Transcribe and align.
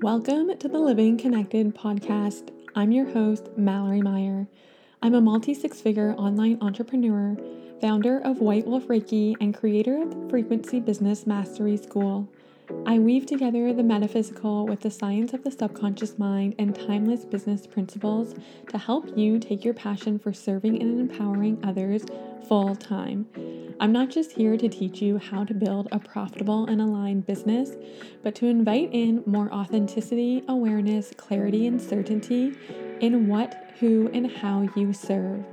Welcome 0.00 0.58
to 0.58 0.68
the 0.68 0.78
Living 0.78 1.16
Connected 1.16 1.74
podcast. 1.74 2.50
I'm 2.74 2.92
your 2.92 3.10
host, 3.10 3.48
Mallory 3.56 4.02
Meyer. 4.02 4.46
I'm 5.02 5.14
a 5.14 5.20
multi 5.20 5.54
six 5.54 5.80
figure 5.80 6.14
online 6.18 6.58
entrepreneur, 6.60 7.36
founder 7.80 8.18
of 8.18 8.40
White 8.40 8.66
Wolf 8.66 8.88
Reiki, 8.88 9.34
and 9.40 9.54
creator 9.54 10.02
of 10.02 10.10
the 10.10 10.28
Frequency 10.28 10.80
Business 10.80 11.26
Mastery 11.26 11.76
School. 11.76 12.28
I 12.86 12.98
weave 12.98 13.26
together 13.26 13.72
the 13.72 13.82
metaphysical 13.82 14.66
with 14.66 14.80
the 14.80 14.90
science 14.90 15.32
of 15.32 15.44
the 15.44 15.50
subconscious 15.50 16.18
mind 16.18 16.54
and 16.58 16.74
timeless 16.74 17.24
business 17.24 17.66
principles 17.66 18.34
to 18.68 18.78
help 18.78 19.16
you 19.16 19.38
take 19.38 19.64
your 19.64 19.74
passion 19.74 20.18
for 20.18 20.32
serving 20.32 20.80
and 20.82 21.00
empowering 21.00 21.58
others 21.62 22.04
full 22.48 22.74
time. 22.74 23.26
I'm 23.80 23.90
not 23.90 24.08
just 24.08 24.32
here 24.32 24.56
to 24.56 24.68
teach 24.68 25.02
you 25.02 25.18
how 25.18 25.44
to 25.44 25.52
build 25.52 25.88
a 25.90 25.98
profitable 25.98 26.66
and 26.66 26.80
aligned 26.80 27.26
business, 27.26 27.70
but 28.22 28.34
to 28.36 28.46
invite 28.46 28.90
in 28.92 29.24
more 29.26 29.52
authenticity, 29.52 30.44
awareness, 30.48 31.12
clarity, 31.16 31.66
and 31.66 31.82
certainty 31.82 32.56
in 33.00 33.26
what, 33.26 33.72
who, 33.80 34.08
and 34.14 34.30
how 34.30 34.68
you 34.76 34.92
serve. 34.92 35.44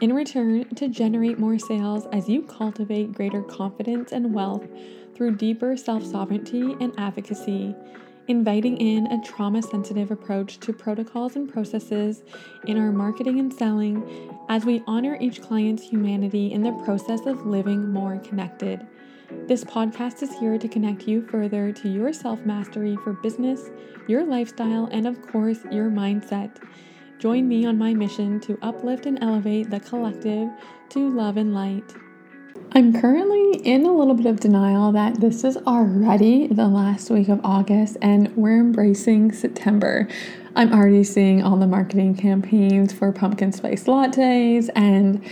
In 0.00 0.14
return, 0.14 0.64
to 0.76 0.88
generate 0.88 1.38
more 1.38 1.58
sales 1.58 2.06
as 2.12 2.28
you 2.28 2.42
cultivate 2.42 3.12
greater 3.12 3.42
confidence 3.42 4.12
and 4.12 4.32
wealth 4.32 4.66
through 5.14 5.36
deeper 5.36 5.76
self 5.76 6.04
sovereignty 6.04 6.74
and 6.80 6.94
advocacy, 6.96 7.74
inviting 8.28 8.76
in 8.76 9.06
a 9.06 9.22
trauma 9.22 9.62
sensitive 9.62 10.10
approach 10.10 10.60
to 10.60 10.72
protocols 10.72 11.34
and 11.34 11.50
processes 11.50 12.22
in 12.66 12.78
our 12.78 12.92
marketing 12.92 13.40
and 13.40 13.52
selling 13.52 14.30
as 14.48 14.64
we 14.64 14.82
honor 14.86 15.16
each 15.20 15.42
client's 15.42 15.82
humanity 15.82 16.52
in 16.52 16.62
the 16.62 16.72
process 16.84 17.26
of 17.26 17.46
living 17.46 17.90
more 17.90 18.18
connected. 18.18 18.86
This 19.46 19.64
podcast 19.64 20.22
is 20.22 20.38
here 20.38 20.58
to 20.58 20.68
connect 20.68 21.08
you 21.08 21.26
further 21.26 21.72
to 21.72 21.88
your 21.88 22.12
self 22.12 22.40
mastery 22.46 22.96
for 23.02 23.14
business, 23.14 23.70
your 24.06 24.24
lifestyle, 24.24 24.88
and 24.92 25.06
of 25.06 25.20
course, 25.22 25.58
your 25.70 25.90
mindset. 25.90 26.56
Join 27.18 27.48
me 27.48 27.66
on 27.66 27.76
my 27.76 27.94
mission 27.94 28.40
to 28.40 28.58
uplift 28.62 29.06
and 29.06 29.18
elevate 29.22 29.70
the 29.70 29.80
collective 29.80 30.48
to 30.90 31.10
love 31.10 31.36
and 31.36 31.52
light. 31.52 31.94
I'm 32.72 32.98
currently 33.00 33.60
in 33.66 33.86
a 33.86 33.92
little 33.92 34.14
bit 34.14 34.26
of 34.26 34.40
denial 34.40 34.92
that 34.92 35.20
this 35.20 35.42
is 35.42 35.56
already 35.56 36.46
the 36.48 36.68
last 36.68 37.10
week 37.10 37.28
of 37.28 37.40
August 37.42 37.96
and 38.02 38.34
we're 38.36 38.60
embracing 38.60 39.32
September. 39.32 40.06
I'm 40.54 40.72
already 40.72 41.02
seeing 41.04 41.42
all 41.42 41.56
the 41.56 41.66
marketing 41.66 42.16
campaigns 42.16 42.92
for 42.92 43.10
pumpkin 43.12 43.52
spice 43.52 43.84
lattes, 43.84 44.68
and 44.74 45.24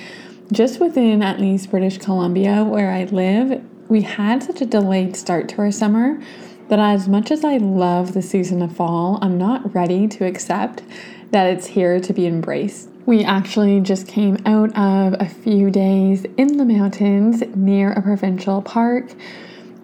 just 0.53 0.81
within 0.81 1.23
at 1.23 1.41
least 1.41 1.71
British 1.71 1.99
Columbia, 1.99 2.65
where 2.65 2.91
I 2.91 3.05
live, 3.05 3.63
we 3.89 4.03
had 4.03 4.43
such 4.43 4.61
a 4.61 4.67
delayed 4.67 5.17
start 5.17 5.49
to 5.51 5.59
our 5.59 5.71
summer 5.71 6.21
that 6.69 6.79
as 6.79 7.09
much 7.09 7.31
as 7.31 7.45
I 7.45 7.59
love 7.59 8.15
the 8.15 8.23
season 8.23 8.63
of 8.63 8.75
fall, 8.75 9.19
I'm 9.21 9.37
not 9.37 9.75
ready 9.75 10.09
to 10.09 10.25
accept 10.25 10.83
that 11.31 11.47
it's 11.47 11.67
here 11.67 12.01
to 12.01 12.13
be 12.13 12.27
embraced. 12.27 12.89
We 13.07 13.23
actually 13.23 13.81
just 13.83 14.09
came 14.09 14.37
out 14.47 14.77
of 14.77 15.15
a 15.21 15.29
few 15.29 15.71
days 15.71 16.27
in 16.37 16.57
the 16.57 16.65
mountains 16.65 17.41
near 17.55 17.93
a 17.93 18.03
provincial 18.03 18.61
park, 18.63 19.13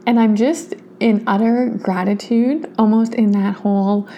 and 0.09 0.19
I'm 0.19 0.35
just 0.35 0.75
in 0.99 1.23
utter 1.29 1.69
gratitude, 1.81 2.75
almost 2.79 3.15
in 3.15 3.31
that 3.31 3.55
whole 3.55 4.09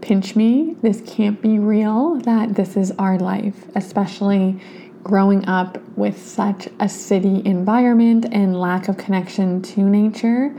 pinch 0.00 0.36
me, 0.36 0.74
this 0.80 1.02
can't 1.06 1.42
be 1.42 1.58
real, 1.58 2.16
that 2.20 2.54
this 2.54 2.78
is 2.78 2.92
our 2.92 3.18
life, 3.18 3.66
especially 3.74 4.58
growing 5.02 5.46
up 5.46 5.76
with 5.98 6.26
such 6.26 6.66
a 6.80 6.88
city 6.88 7.42
environment 7.44 8.24
and 8.32 8.58
lack 8.58 8.88
of 8.88 8.96
connection 8.96 9.60
to 9.60 9.82
nature 9.82 10.56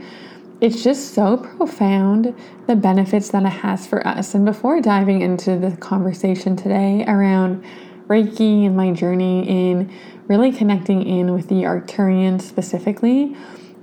it's 0.60 0.82
just 0.82 1.14
so 1.14 1.36
profound 1.36 2.34
the 2.66 2.74
benefits 2.74 3.30
that 3.30 3.44
it 3.44 3.48
has 3.48 3.86
for 3.86 4.06
us. 4.06 4.34
And 4.34 4.44
before 4.44 4.80
diving 4.80 5.20
into 5.20 5.56
the 5.56 5.76
conversation 5.76 6.56
today 6.56 7.04
around 7.06 7.64
Reiki 8.08 8.64
and 8.64 8.74
my 8.74 8.90
journey 8.92 9.46
in 9.46 9.92
really 10.28 10.50
connecting 10.50 11.06
in 11.06 11.34
with 11.34 11.48
the 11.48 11.62
Arcturian 11.64 12.40
specifically, 12.40 13.34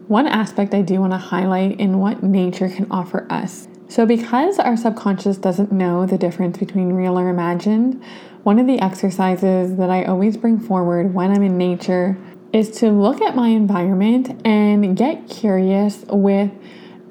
one 0.07 0.27
aspect 0.27 0.73
I 0.73 0.81
do 0.81 0.99
want 0.99 1.13
to 1.13 1.17
highlight 1.17 1.79
in 1.79 1.99
what 1.99 2.23
nature 2.23 2.69
can 2.69 2.87
offer 2.91 3.27
us. 3.31 3.67
So, 3.87 4.05
because 4.05 4.57
our 4.57 4.75
subconscious 4.75 5.37
doesn't 5.37 5.71
know 5.71 6.07
the 6.07 6.17
difference 6.17 6.57
between 6.57 6.93
real 6.93 7.19
or 7.19 7.29
imagined, 7.29 8.03
one 8.41 8.57
of 8.57 8.65
the 8.65 8.79
exercises 8.79 9.77
that 9.77 9.91
I 9.91 10.03
always 10.05 10.37
bring 10.37 10.59
forward 10.59 11.13
when 11.13 11.31
I'm 11.31 11.43
in 11.43 11.57
nature 11.57 12.17
is 12.51 12.71
to 12.79 12.89
look 12.89 13.21
at 13.21 13.35
my 13.35 13.49
environment 13.49 14.41
and 14.45 14.97
get 14.97 15.29
curious 15.29 16.03
with 16.09 16.51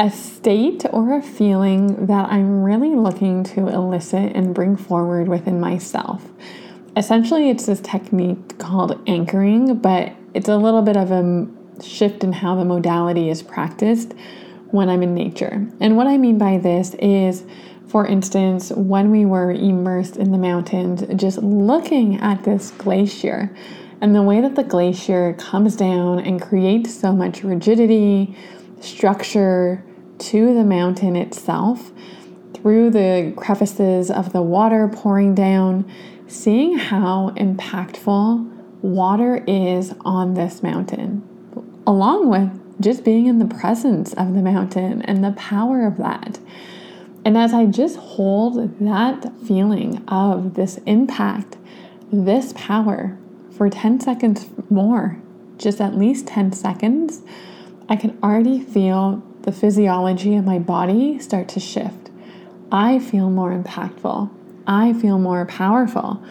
a 0.00 0.10
state 0.10 0.84
or 0.90 1.16
a 1.16 1.22
feeling 1.22 2.06
that 2.06 2.28
I'm 2.28 2.64
really 2.64 2.96
looking 2.96 3.44
to 3.44 3.68
elicit 3.68 4.34
and 4.34 4.52
bring 4.52 4.76
forward 4.76 5.28
within 5.28 5.60
myself. 5.60 6.24
Essentially, 6.96 7.50
it's 7.50 7.66
this 7.66 7.80
technique 7.80 8.58
called 8.58 9.00
anchoring, 9.08 9.78
but 9.78 10.12
it's 10.32 10.48
a 10.48 10.56
little 10.56 10.82
bit 10.82 10.96
of 10.96 11.10
a 11.10 11.46
shift 11.82 12.22
in 12.22 12.32
how 12.32 12.54
the 12.54 12.64
modality 12.64 13.30
is 13.30 13.42
practiced 13.42 14.14
when 14.70 14.88
I'm 14.88 15.02
in 15.02 15.14
nature. 15.14 15.66
And 15.80 15.96
what 15.96 16.06
I 16.06 16.18
mean 16.18 16.38
by 16.38 16.58
this 16.58 16.94
is, 16.94 17.44
for 17.88 18.06
instance, 18.06 18.70
when 18.70 19.10
we 19.10 19.24
were 19.24 19.50
immersed 19.50 20.16
in 20.16 20.30
the 20.30 20.38
mountains, 20.38 21.02
just 21.20 21.38
looking 21.38 22.20
at 22.20 22.44
this 22.44 22.70
glacier 22.72 23.54
and 24.00 24.14
the 24.14 24.22
way 24.22 24.40
that 24.40 24.54
the 24.54 24.64
glacier 24.64 25.34
comes 25.34 25.74
down 25.76 26.20
and 26.20 26.40
creates 26.40 26.94
so 26.94 27.12
much 27.12 27.42
rigidity, 27.42 28.36
structure 28.80 29.84
to 30.18 30.54
the 30.54 30.64
mountain 30.64 31.16
itself 31.16 31.90
through 32.54 32.90
the 32.90 33.32
crevices 33.36 34.10
of 34.10 34.32
the 34.32 34.42
water 34.42 34.88
pouring 34.88 35.34
down, 35.34 35.90
seeing 36.26 36.78
how 36.78 37.30
impactful 37.36 38.50
water 38.82 39.42
is 39.46 39.94
on 40.04 40.34
this 40.34 40.62
mountain, 40.62 41.22
along 41.86 42.28
with 42.28 42.60
just 42.80 43.04
being 43.04 43.26
in 43.26 43.38
the 43.38 43.54
presence 43.54 44.12
of 44.14 44.34
the 44.34 44.42
mountain 44.42 45.02
and 45.02 45.24
the 45.24 45.32
power 45.32 45.86
of 45.86 45.96
that. 45.98 46.38
And 47.24 47.38
as 47.38 47.54
I 47.54 47.66
just 47.66 47.96
hold 47.96 48.78
that 48.80 49.32
feeling 49.46 50.04
of 50.08 50.54
this 50.54 50.78
impact, 50.86 51.56
this 52.12 52.52
power 52.54 53.16
for 53.56 53.70
10 53.70 54.00
seconds 54.00 54.46
more, 54.68 55.16
just 55.56 55.80
at 55.80 55.94
least 55.94 56.26
10 56.26 56.52
seconds, 56.52 57.22
I 57.88 57.96
can 57.96 58.18
already 58.22 58.60
feel 58.60 59.22
the 59.42 59.52
physiology 59.52 60.36
of 60.36 60.44
my 60.44 60.58
body 60.58 61.18
start 61.18 61.48
to 61.50 61.60
shift. 61.60 62.10
I 62.72 62.98
feel 62.98 63.30
more 63.30 63.50
impactful. 63.50 64.30
I 64.66 64.92
feel 64.94 65.18
more 65.18 65.44
powerful. 65.46 66.22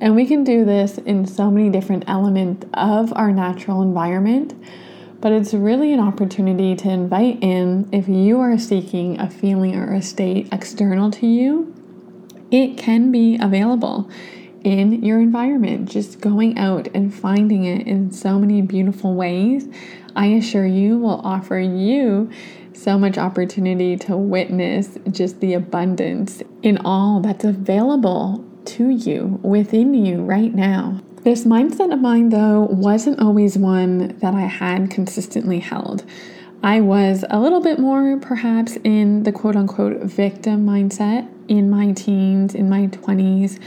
And 0.00 0.16
we 0.16 0.26
can 0.26 0.44
do 0.44 0.64
this 0.64 0.98
in 0.98 1.26
so 1.26 1.50
many 1.50 1.70
different 1.70 2.04
elements 2.06 2.66
of 2.74 3.12
our 3.14 3.32
natural 3.32 3.82
environment, 3.82 4.54
but 5.20 5.32
it's 5.32 5.54
really 5.54 5.92
an 5.92 6.00
opportunity 6.00 6.74
to 6.76 6.90
invite 6.90 7.38
in 7.42 7.88
if 7.92 8.08
you 8.08 8.40
are 8.40 8.58
seeking 8.58 9.18
a 9.20 9.30
feeling 9.30 9.76
or 9.76 9.94
a 9.94 10.02
state 10.02 10.48
external 10.52 11.10
to 11.12 11.26
you, 11.26 11.74
it 12.50 12.76
can 12.76 13.10
be 13.10 13.38
available 13.40 14.10
in 14.64 15.04
your 15.04 15.20
environment. 15.20 15.88
Just 15.88 16.20
going 16.20 16.58
out 16.58 16.88
and 16.94 17.14
finding 17.14 17.64
it 17.64 17.86
in 17.86 18.10
so 18.10 18.38
many 18.38 18.62
beautiful 18.62 19.14
ways, 19.14 19.68
I 20.16 20.26
assure 20.26 20.66
you, 20.66 20.98
will 20.98 21.20
offer 21.20 21.58
you 21.58 22.30
so 22.72 22.98
much 22.98 23.18
opportunity 23.18 23.96
to 23.96 24.16
witness 24.16 24.98
just 25.10 25.40
the 25.40 25.54
abundance 25.54 26.42
in 26.62 26.78
all 26.78 27.20
that's 27.20 27.44
available 27.44 28.44
to 28.64 28.88
you 28.88 29.38
within 29.42 29.94
you 29.94 30.22
right 30.22 30.52
now. 30.54 31.00
This 31.22 31.44
mindset 31.44 31.92
of 31.92 32.00
mine, 32.00 32.30
though, 32.30 32.62
wasn't 32.70 33.20
always 33.20 33.56
one 33.56 34.18
that 34.18 34.34
I 34.34 34.42
had 34.42 34.90
consistently 34.90 35.60
held. 35.60 36.04
I 36.62 36.80
was 36.80 37.24
a 37.30 37.38
little 37.38 37.60
bit 37.60 37.78
more, 37.78 38.18
perhaps, 38.18 38.76
in 38.84 39.22
the 39.22 39.32
quote 39.32 39.56
unquote 39.56 40.02
victim 40.02 40.66
mindset 40.66 41.30
in 41.48 41.70
my 41.70 41.92
teens, 41.92 42.54
in 42.54 42.68
my 42.68 42.86
20s 42.88 43.58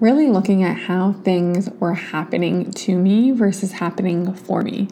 really 0.00 0.28
looking 0.28 0.62
at 0.62 0.76
how 0.76 1.12
things 1.24 1.70
were 1.80 1.94
happening 1.94 2.70
to 2.70 2.96
me 2.96 3.30
versus 3.30 3.72
happening 3.72 4.34
for 4.34 4.62
me. 4.62 4.88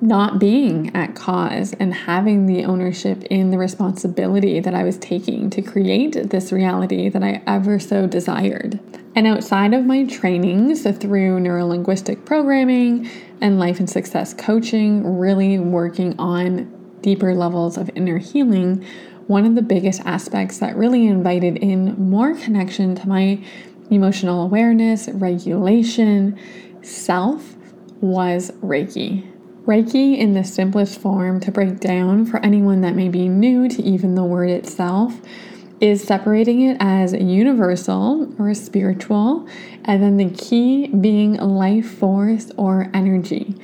Not 0.00 0.38
being 0.38 0.94
at 0.94 1.16
cause 1.16 1.72
and 1.74 1.92
having 1.92 2.46
the 2.46 2.64
ownership 2.64 3.24
in 3.24 3.50
the 3.50 3.58
responsibility 3.58 4.60
that 4.60 4.74
I 4.74 4.84
was 4.84 4.96
taking 4.98 5.50
to 5.50 5.62
create 5.62 6.30
this 6.30 6.52
reality 6.52 7.08
that 7.08 7.22
I 7.22 7.42
ever 7.46 7.80
so 7.80 8.06
desired. 8.06 8.78
And 9.16 9.26
outside 9.26 9.74
of 9.74 9.84
my 9.84 10.04
trainings 10.04 10.82
through 10.82 11.40
neurolinguistic 11.40 12.24
programming 12.24 13.10
and 13.40 13.58
life 13.58 13.80
and 13.80 13.90
success 13.90 14.34
coaching, 14.34 15.18
really 15.18 15.58
working 15.58 16.14
on 16.18 16.72
deeper 17.00 17.34
levels 17.34 17.76
of 17.76 17.90
inner 17.96 18.18
healing, 18.18 18.84
one 19.26 19.44
of 19.44 19.54
the 19.54 19.62
biggest 19.62 20.00
aspects 20.06 20.58
that 20.58 20.76
really 20.76 21.06
invited 21.06 21.56
in 21.58 21.94
more 22.10 22.34
connection 22.34 22.94
to 22.94 23.08
my 23.08 23.42
emotional 23.90 24.42
awareness, 24.42 25.08
regulation, 25.08 26.38
self 26.82 27.56
was 28.00 28.50
Reiki. 28.62 29.26
Reiki, 29.66 30.16
in 30.16 30.32
the 30.32 30.44
simplest 30.44 31.00
form 31.00 31.40
to 31.40 31.50
break 31.50 31.78
down 31.78 32.24
for 32.24 32.38
anyone 32.40 32.80
that 32.80 32.94
may 32.94 33.08
be 33.08 33.28
new 33.28 33.68
to 33.68 33.82
even 33.82 34.14
the 34.14 34.24
word 34.24 34.48
itself, 34.48 35.20
is 35.80 36.02
separating 36.02 36.62
it 36.62 36.76
as 36.80 37.12
universal 37.12 38.34
or 38.38 38.52
spiritual, 38.54 39.46
and 39.84 40.02
then 40.02 40.16
the 40.16 40.30
key 40.30 40.88
being 40.88 41.34
life 41.34 41.98
force 41.98 42.50
or 42.56 42.90
energy. 42.94 43.54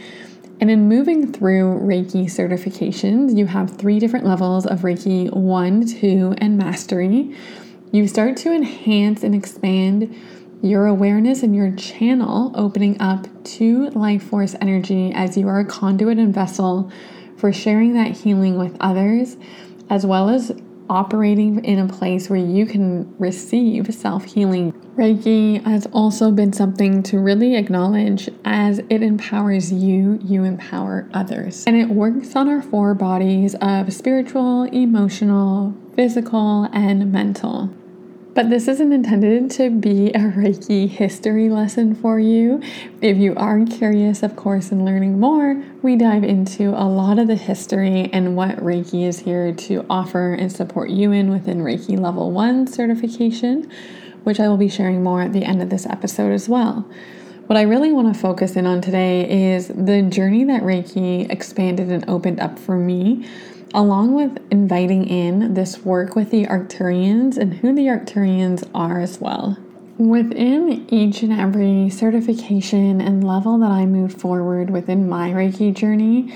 And 0.60 0.70
in 0.70 0.88
moving 0.88 1.32
through 1.32 1.80
Reiki 1.80 2.26
certifications, 2.26 3.36
you 3.36 3.46
have 3.46 3.76
three 3.76 3.98
different 3.98 4.24
levels 4.24 4.66
of 4.66 4.80
Reiki 4.80 5.32
1, 5.32 5.86
2, 5.86 6.34
and 6.38 6.56
mastery. 6.56 7.34
You 7.94 8.08
start 8.08 8.36
to 8.38 8.52
enhance 8.52 9.22
and 9.22 9.36
expand 9.36 10.12
your 10.60 10.86
awareness 10.86 11.44
and 11.44 11.54
your 11.54 11.70
channel, 11.76 12.50
opening 12.56 13.00
up 13.00 13.28
to 13.44 13.88
life 13.90 14.24
force 14.24 14.56
energy 14.60 15.12
as 15.14 15.36
you 15.36 15.46
are 15.46 15.60
a 15.60 15.64
conduit 15.64 16.18
and 16.18 16.34
vessel 16.34 16.90
for 17.36 17.52
sharing 17.52 17.94
that 17.94 18.10
healing 18.10 18.58
with 18.58 18.76
others, 18.80 19.36
as 19.90 20.04
well 20.04 20.28
as 20.28 20.50
operating 20.90 21.64
in 21.64 21.78
a 21.78 21.86
place 21.86 22.28
where 22.28 22.40
you 22.40 22.66
can 22.66 23.16
receive 23.20 23.94
self 23.94 24.24
healing. 24.24 24.72
Reiki 24.96 25.62
has 25.64 25.86
also 25.92 26.32
been 26.32 26.52
something 26.52 27.00
to 27.04 27.20
really 27.20 27.54
acknowledge 27.54 28.28
as 28.44 28.80
it 28.90 29.04
empowers 29.04 29.72
you, 29.72 30.18
you 30.24 30.42
empower 30.42 31.08
others. 31.14 31.62
And 31.64 31.76
it 31.76 31.90
works 31.90 32.34
on 32.34 32.48
our 32.48 32.60
four 32.60 32.92
bodies 32.94 33.54
of 33.60 33.92
spiritual, 33.92 34.64
emotional, 34.64 35.74
physical, 35.94 36.68
and 36.72 37.12
mental. 37.12 37.72
But 38.34 38.50
this 38.50 38.66
isn't 38.66 38.92
intended 38.92 39.48
to 39.52 39.70
be 39.70 40.08
a 40.08 40.18
Reiki 40.18 40.88
history 40.88 41.48
lesson 41.48 41.94
for 41.94 42.18
you. 42.18 42.60
If 43.00 43.16
you 43.16 43.32
are 43.36 43.64
curious, 43.64 44.24
of 44.24 44.34
course, 44.34 44.72
in 44.72 44.84
learning 44.84 45.20
more, 45.20 45.62
we 45.82 45.94
dive 45.94 46.24
into 46.24 46.70
a 46.70 46.82
lot 46.82 47.20
of 47.20 47.28
the 47.28 47.36
history 47.36 48.10
and 48.12 48.34
what 48.34 48.56
Reiki 48.56 49.06
is 49.06 49.20
here 49.20 49.54
to 49.54 49.86
offer 49.88 50.32
and 50.32 50.50
support 50.50 50.90
you 50.90 51.12
in 51.12 51.30
within 51.30 51.58
Reiki 51.58 51.96
Level 51.96 52.32
1 52.32 52.66
certification, 52.66 53.70
which 54.24 54.40
I 54.40 54.48
will 54.48 54.56
be 54.56 54.68
sharing 54.68 55.04
more 55.04 55.22
at 55.22 55.32
the 55.32 55.44
end 55.44 55.62
of 55.62 55.70
this 55.70 55.86
episode 55.86 56.32
as 56.32 56.48
well. 56.48 56.90
What 57.46 57.56
I 57.56 57.62
really 57.62 57.92
want 57.92 58.12
to 58.12 58.18
focus 58.18 58.56
in 58.56 58.66
on 58.66 58.80
today 58.80 59.52
is 59.54 59.68
the 59.68 60.02
journey 60.02 60.42
that 60.44 60.62
Reiki 60.62 61.30
expanded 61.30 61.92
and 61.92 62.04
opened 62.08 62.40
up 62.40 62.58
for 62.58 62.76
me 62.76 63.28
along 63.74 64.14
with 64.14 64.38
inviting 64.52 65.04
in 65.06 65.54
this 65.54 65.80
work 65.80 66.14
with 66.14 66.30
the 66.30 66.46
Arcturians 66.46 67.36
and 67.36 67.54
who 67.54 67.74
the 67.74 67.86
Arcturians 67.86 68.68
are 68.72 69.00
as 69.00 69.20
well. 69.20 69.58
Within 69.98 70.86
each 70.88 71.22
and 71.22 71.32
every 71.32 71.90
certification 71.90 73.00
and 73.00 73.26
level 73.26 73.58
that 73.58 73.70
I 73.70 73.84
moved 73.84 74.20
forward 74.20 74.70
within 74.70 75.08
my 75.08 75.30
Reiki 75.30 75.74
journey, 75.74 76.32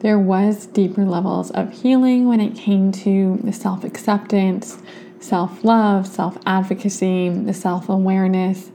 there 0.00 0.18
was 0.18 0.66
deeper 0.66 1.04
levels 1.04 1.50
of 1.50 1.72
healing 1.72 2.28
when 2.28 2.40
it 2.40 2.54
came 2.54 2.92
to 2.92 3.40
the 3.42 3.52
self 3.52 3.82
acceptance, 3.82 4.78
self 5.18 5.64
love, 5.64 6.06
self 6.06 6.38
advocacy, 6.46 7.28
the 7.30 7.54
self 7.54 7.88
awareness, 7.88 8.70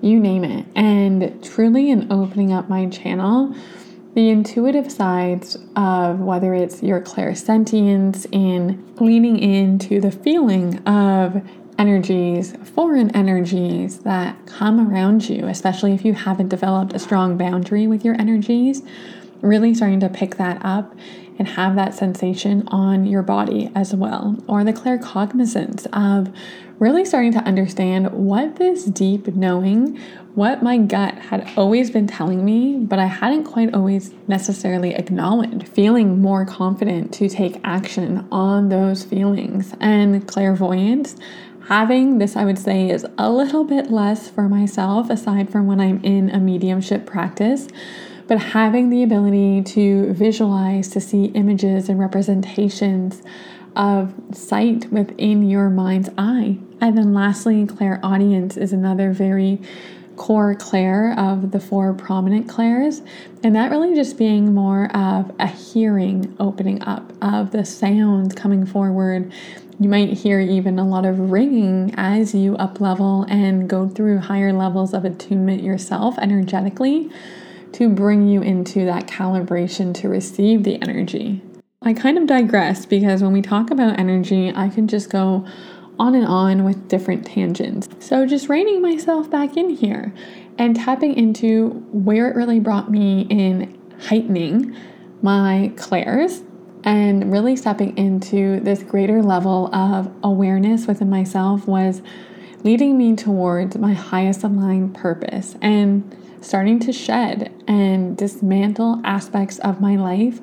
you 0.00 0.20
name 0.20 0.44
it. 0.44 0.66
And 0.76 1.42
truly, 1.42 1.90
in 1.90 2.12
opening 2.12 2.52
up 2.52 2.68
my 2.68 2.86
channel, 2.86 3.54
the 4.18 4.30
intuitive 4.30 4.90
sides 4.90 5.56
of 5.76 6.18
whether 6.18 6.52
it's 6.52 6.82
your 6.82 7.00
clairsentience 7.00 8.26
in 8.32 8.84
leaning 8.96 9.38
into 9.38 10.00
the 10.00 10.10
feeling 10.10 10.76
of 10.88 11.40
energies, 11.78 12.52
foreign 12.74 13.14
energies 13.14 14.00
that 14.00 14.36
come 14.44 14.90
around 14.90 15.28
you, 15.28 15.46
especially 15.46 15.92
if 15.94 16.04
you 16.04 16.14
haven't 16.14 16.48
developed 16.48 16.92
a 16.94 16.98
strong 16.98 17.38
boundary 17.38 17.86
with 17.86 18.04
your 18.04 18.16
energies, 18.20 18.82
really 19.40 19.74
starting 19.74 20.00
to 20.00 20.08
pick 20.08 20.36
that 20.36 20.60
up 20.64 20.94
and 21.38 21.46
have 21.46 21.76
that 21.76 21.94
sensation 21.94 22.66
on 22.68 23.06
your 23.06 23.22
body 23.22 23.70
as 23.74 23.94
well. 23.94 24.36
Or 24.48 24.64
the 24.64 24.72
claircognizance 24.72 25.86
of 25.92 26.34
really 26.78 27.04
starting 27.04 27.32
to 27.32 27.38
understand 27.40 28.12
what 28.12 28.56
this 28.56 28.84
deep 28.84 29.28
knowing, 29.28 29.96
what 30.34 30.62
my 30.62 30.78
gut 30.78 31.14
had 31.14 31.48
always 31.56 31.90
been 31.90 32.06
telling 32.06 32.44
me, 32.44 32.76
but 32.78 32.98
I 32.98 33.06
hadn't 33.06 33.44
quite 33.44 33.74
always 33.74 34.12
necessarily 34.26 34.94
acknowledged, 34.94 35.68
feeling 35.68 36.20
more 36.20 36.44
confident 36.44 37.12
to 37.14 37.28
take 37.28 37.60
action 37.64 38.26
on 38.30 38.68
those 38.68 39.04
feelings. 39.04 39.74
And 39.80 40.26
clairvoyance, 40.26 41.16
having 41.66 42.18
this, 42.18 42.36
I 42.36 42.44
would 42.44 42.58
say, 42.58 42.90
is 42.90 43.06
a 43.16 43.30
little 43.30 43.64
bit 43.64 43.90
less 43.90 44.28
for 44.28 44.48
myself, 44.48 45.10
aside 45.10 45.50
from 45.50 45.66
when 45.66 45.80
I'm 45.80 46.02
in 46.04 46.30
a 46.30 46.38
mediumship 46.38 47.06
practice. 47.06 47.68
But 48.28 48.38
having 48.38 48.90
the 48.90 49.02
ability 49.02 49.62
to 49.74 50.12
visualize, 50.12 50.88
to 50.90 51.00
see 51.00 51.26
images 51.26 51.88
and 51.88 51.98
representations 51.98 53.22
of 53.74 54.14
sight 54.32 54.92
within 54.92 55.48
your 55.48 55.70
mind's 55.70 56.10
eye. 56.18 56.58
And 56.80 56.96
then 56.96 57.14
lastly, 57.14 57.66
clairaudience 57.66 58.56
is 58.56 58.72
another 58.72 59.12
very 59.12 59.60
core 60.16 60.54
clair 60.54 61.14
of 61.18 61.52
the 61.52 61.60
four 61.60 61.94
prominent 61.94 62.48
clairs, 62.48 63.02
and 63.44 63.54
that 63.54 63.70
really 63.70 63.94
just 63.94 64.18
being 64.18 64.52
more 64.52 64.94
of 64.94 65.32
a 65.38 65.46
hearing 65.46 66.36
opening 66.40 66.82
up 66.82 67.12
of 67.22 67.52
the 67.52 67.64
sounds 67.64 68.34
coming 68.34 68.66
forward. 68.66 69.32
You 69.78 69.88
might 69.88 70.14
hear 70.14 70.40
even 70.40 70.78
a 70.80 70.86
lot 70.86 71.06
of 71.06 71.30
ringing 71.30 71.94
as 71.96 72.34
you 72.34 72.56
up 72.56 72.80
level 72.80 73.22
and 73.28 73.68
go 73.68 73.88
through 73.88 74.18
higher 74.18 74.52
levels 74.52 74.92
of 74.92 75.04
attunement 75.04 75.62
yourself 75.62 76.18
energetically 76.18 77.10
to 77.72 77.88
bring 77.88 78.28
you 78.28 78.42
into 78.42 78.84
that 78.84 79.06
calibration 79.06 79.94
to 79.94 80.08
receive 80.08 80.64
the 80.64 80.80
energy. 80.82 81.42
I 81.82 81.94
kind 81.94 82.18
of 82.18 82.26
digress 82.26 82.86
because 82.86 83.22
when 83.22 83.32
we 83.32 83.42
talk 83.42 83.70
about 83.70 83.98
energy, 83.98 84.52
I 84.54 84.68
can 84.68 84.88
just 84.88 85.10
go 85.10 85.46
on 85.98 86.14
and 86.14 86.26
on 86.26 86.64
with 86.64 86.88
different 86.88 87.26
tangents. 87.26 87.88
So, 87.98 88.26
just 88.26 88.48
reining 88.48 88.82
myself 88.82 89.30
back 89.30 89.56
in 89.56 89.70
here 89.70 90.12
and 90.58 90.74
tapping 90.74 91.14
into 91.14 91.70
where 91.92 92.28
it 92.28 92.36
really 92.36 92.60
brought 92.60 92.90
me 92.90 93.22
in 93.30 93.78
heightening 94.00 94.76
my 95.22 95.72
clairs 95.76 96.42
and 96.84 97.32
really 97.32 97.56
stepping 97.56 97.96
into 97.96 98.60
this 98.60 98.82
greater 98.82 99.22
level 99.22 99.74
of 99.74 100.12
awareness 100.22 100.86
within 100.86 101.10
myself 101.10 101.66
was 101.66 102.02
leading 102.64 102.96
me 102.96 103.14
towards 103.14 103.76
my 103.76 103.92
highest 103.92 104.42
aligned 104.42 104.94
purpose 104.94 105.56
and 105.60 106.16
starting 106.40 106.78
to 106.80 106.92
shed 106.92 107.52
and 107.66 108.16
dismantle 108.16 109.00
aspects 109.04 109.58
of 109.60 109.80
my 109.80 109.96
life 109.96 110.40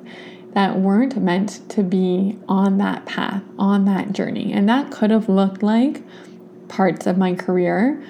that 0.52 0.78
weren't 0.78 1.16
meant 1.18 1.68
to 1.68 1.82
be 1.82 2.38
on 2.48 2.78
that 2.78 3.04
path, 3.04 3.42
on 3.58 3.84
that 3.84 4.12
journey. 4.12 4.52
And 4.52 4.68
that 4.68 4.90
could 4.90 5.10
have 5.10 5.28
looked 5.28 5.62
like 5.62 6.02
parts 6.68 7.06
of 7.06 7.18
my 7.18 7.34
career, 7.34 8.02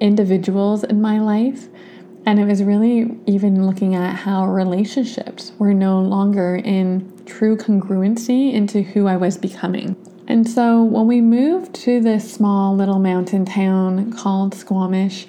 individuals 0.00 0.82
in 0.82 1.02
my 1.02 1.20
life. 1.20 1.68
And 2.24 2.38
it 2.38 2.44
was 2.44 2.62
really 2.62 3.18
even 3.26 3.66
looking 3.66 3.94
at 3.94 4.16
how 4.16 4.46
relationships 4.46 5.52
were 5.58 5.74
no 5.74 6.00
longer 6.00 6.56
in 6.56 7.12
true 7.26 7.56
congruency 7.56 8.52
into 8.52 8.82
who 8.82 9.06
I 9.06 9.16
was 9.16 9.36
becoming. 9.36 9.96
And 10.26 10.48
so 10.48 10.82
when 10.82 11.06
we 11.06 11.20
moved 11.20 11.74
to 11.76 12.00
this 12.00 12.32
small 12.32 12.74
little 12.76 12.98
mountain 12.98 13.44
town 13.44 14.12
called 14.12 14.54
Squamish, 14.54 15.26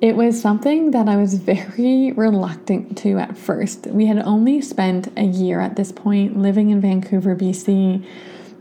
it 0.00 0.14
was 0.16 0.40
something 0.40 0.92
that 0.92 1.08
I 1.08 1.16
was 1.16 1.34
very 1.38 2.12
reluctant 2.12 2.96
to 2.98 3.18
at 3.18 3.36
first. 3.36 3.86
We 3.88 4.06
had 4.06 4.18
only 4.18 4.60
spent 4.60 5.08
a 5.16 5.24
year 5.24 5.60
at 5.60 5.76
this 5.76 5.92
point 5.92 6.38
living 6.38 6.70
in 6.70 6.80
Vancouver, 6.80 7.34
BC, 7.34 8.04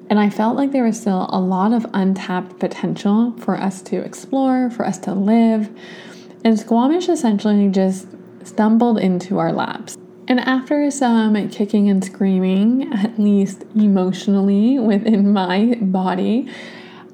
and 0.10 0.20
I 0.20 0.30
felt 0.30 0.56
like 0.56 0.72
there 0.72 0.86
was 0.86 1.00
still 1.00 1.28
a 1.30 1.40
lot 1.40 1.74
of 1.74 1.86
untapped 1.94 2.60
potential 2.60 3.34
for 3.40 3.58
us 3.58 3.82
to 3.84 3.98
explore, 3.98 4.70
for 4.70 4.86
us 4.86 4.98
to 5.00 5.14
live. 5.14 5.70
And 6.46 6.58
Squamish 6.58 7.10
essentially 7.10 7.68
just 7.68 8.08
stumbled 8.44 9.00
into 9.00 9.38
our 9.38 9.52
laps. 9.52 9.98
And 10.30 10.40
after 10.40 10.90
some 10.92 11.50
kicking 11.50 11.90
and 11.90 12.04
screaming, 12.04 12.94
at 12.94 13.20
least 13.20 13.66
emotionally 13.76 14.80
within 14.80 15.34
my 15.34 15.78
body, 15.82 16.50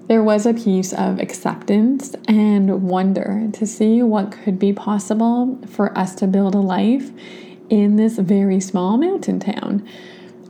there 0.08 0.24
was 0.24 0.46
a 0.46 0.54
piece 0.54 0.94
of 0.94 1.20
acceptance 1.20 2.14
and 2.28 2.84
wonder 2.84 3.48
to 3.54 3.66
see 3.66 4.02
what 4.02 4.32
could 4.32 4.60
be 4.60 4.74
possible 4.74 5.58
for 5.68 5.98
us 5.98 6.14
to 6.16 6.28
build 6.28 6.56
a 6.56 6.60
life 6.60 7.12
in 7.70 7.96
this 7.96 8.18
very 8.18 8.60
small 8.60 8.98
mountain 8.98 9.40
town. 9.40 9.88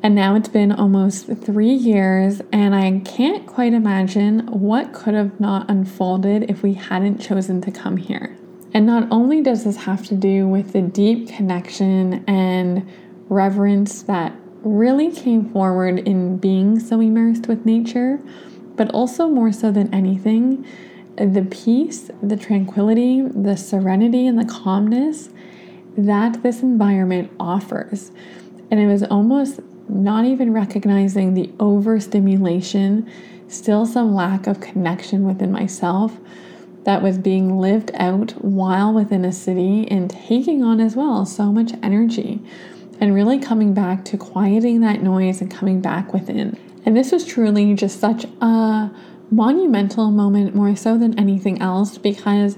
And 0.01 0.15
now 0.15 0.35
it's 0.35 0.49
been 0.49 0.71
almost 0.71 1.27
three 1.27 1.71
years, 1.73 2.41
and 2.51 2.75
I 2.75 2.99
can't 3.05 3.45
quite 3.45 3.73
imagine 3.73 4.47
what 4.47 4.91
could 4.91 5.13
have 5.13 5.39
not 5.39 5.69
unfolded 5.69 6.49
if 6.49 6.61
we 6.61 6.73
hadn't 6.73 7.19
chosen 7.19 7.61
to 7.61 7.71
come 7.71 7.95
here. 7.95 8.35
And 8.73 8.85
not 8.85 9.07
only 9.11 9.41
does 9.41 9.63
this 9.63 9.77
have 9.77 10.05
to 10.07 10.15
do 10.15 10.47
with 10.47 10.73
the 10.73 10.81
deep 10.81 11.29
connection 11.29 12.25
and 12.27 12.89
reverence 13.29 14.01
that 14.03 14.33
really 14.63 15.11
came 15.11 15.49
forward 15.51 15.99
in 15.99 16.37
being 16.37 16.79
so 16.79 16.99
immersed 16.99 17.47
with 17.47 17.65
nature 17.65 18.19
but 18.75 18.89
also 18.91 19.27
more 19.27 19.51
so 19.51 19.71
than 19.71 19.93
anything, 19.93 20.65
the 21.15 21.47
peace, 21.49 22.09
the 22.21 22.37
tranquility, 22.37 23.21
the 23.21 23.55
serenity, 23.55 24.25
and 24.27 24.39
the 24.39 24.45
calmness 24.45 25.29
that 25.97 26.41
this 26.41 26.61
environment 26.61 27.31
offers. 27.39 28.11
And 28.71 28.79
it 28.79 28.87
was 28.87 29.03
almost 29.03 29.59
not 29.87 30.25
even 30.25 30.53
recognizing 30.53 31.33
the 31.33 31.51
overstimulation, 31.59 33.09
still 33.47 33.85
some 33.85 34.15
lack 34.15 34.47
of 34.47 34.59
connection 34.59 35.25
within 35.25 35.51
myself 35.51 36.17
that 36.83 37.01
was 37.01 37.17
being 37.17 37.59
lived 37.59 37.91
out 37.93 38.31
while 38.43 38.93
within 38.93 39.23
a 39.23 39.31
city 39.31 39.87
and 39.89 40.09
taking 40.09 40.63
on 40.63 40.79
as 40.79 40.95
well 40.95 41.25
so 41.25 41.51
much 41.51 41.71
energy 41.81 42.41
and 42.99 43.13
really 43.13 43.39
coming 43.39 43.73
back 43.73 44.03
to 44.05 44.17
quieting 44.17 44.81
that 44.81 45.01
noise 45.01 45.41
and 45.41 45.51
coming 45.51 45.81
back 45.81 46.13
within. 46.13 46.57
And 46.85 46.95
this 46.95 47.11
was 47.11 47.25
truly 47.25 47.73
just 47.73 47.99
such 47.99 48.25
a 48.41 48.91
monumental 49.31 50.11
moment, 50.11 50.55
more 50.55 50.75
so 50.75 50.97
than 50.97 51.17
anything 51.17 51.61
else, 51.61 51.97
because 51.97 52.57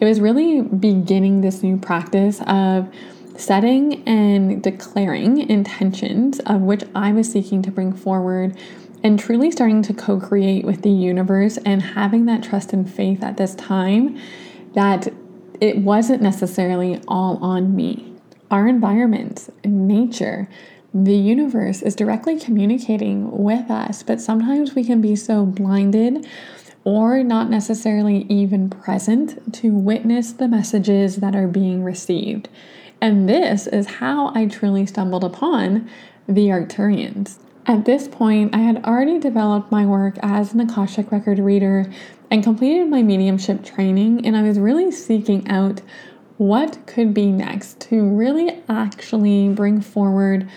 it 0.00 0.04
was 0.04 0.20
really 0.20 0.62
beginning 0.62 1.40
this 1.40 1.62
new 1.62 1.76
practice 1.76 2.40
of 2.46 2.92
setting 3.36 4.06
and 4.06 4.62
declaring 4.62 5.38
intentions 5.48 6.40
of 6.40 6.60
which 6.60 6.84
I 6.94 7.12
was 7.12 7.30
seeking 7.30 7.62
to 7.62 7.70
bring 7.70 7.92
forward 7.92 8.56
and 9.02 9.18
truly 9.18 9.50
starting 9.50 9.82
to 9.82 9.94
co 9.94 10.20
create 10.20 10.64
with 10.64 10.82
the 10.82 10.90
universe 10.90 11.58
and 11.64 11.80
having 11.80 12.26
that 12.26 12.42
trust 12.42 12.72
and 12.72 12.90
faith 12.90 13.22
at 13.22 13.36
this 13.36 13.54
time 13.54 14.18
that 14.74 15.08
it 15.60 15.78
wasn't 15.78 16.22
necessarily 16.22 17.00
all 17.08 17.36
on 17.38 17.74
me. 17.74 18.14
Our 18.50 18.66
environment, 18.68 19.48
nature, 19.64 20.48
the 20.92 21.16
universe 21.16 21.82
is 21.82 21.94
directly 21.94 22.38
communicating 22.38 23.30
with 23.30 23.70
us, 23.70 24.02
but 24.02 24.20
sometimes 24.20 24.74
we 24.74 24.84
can 24.84 25.00
be 25.00 25.14
so 25.14 25.46
blinded 25.46 26.26
or 26.82 27.22
not 27.22 27.50
necessarily 27.50 28.26
even 28.28 28.70
present 28.70 29.52
to 29.54 29.72
witness 29.72 30.32
the 30.32 30.48
messages 30.48 31.16
that 31.16 31.36
are 31.36 31.46
being 31.46 31.84
received. 31.84 32.48
And 33.00 33.28
this 33.28 33.66
is 33.66 33.86
how 33.86 34.32
I 34.34 34.46
truly 34.46 34.86
stumbled 34.86 35.24
upon 35.24 35.88
the 36.26 36.48
Arcturians. 36.48 37.38
At 37.66 37.84
this 37.84 38.08
point, 38.08 38.54
I 38.54 38.58
had 38.58 38.84
already 38.84 39.18
developed 39.18 39.70
my 39.70 39.86
work 39.86 40.16
as 40.22 40.54
an 40.54 40.60
Akashic 40.60 41.12
Record 41.12 41.38
reader 41.38 41.90
and 42.30 42.42
completed 42.42 42.88
my 42.88 43.02
mediumship 43.02 43.64
training, 43.64 44.26
and 44.26 44.36
I 44.36 44.42
was 44.42 44.58
really 44.58 44.90
seeking 44.90 45.48
out 45.48 45.82
what 46.36 46.86
could 46.86 47.12
be 47.12 47.30
next 47.30 47.80
to 47.80 48.02
really 48.02 48.62
actually 48.68 49.50
bring 49.50 49.80
forward 49.80 50.48